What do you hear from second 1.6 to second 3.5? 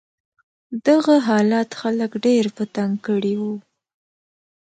خلک ډېر په تنګ کړي و.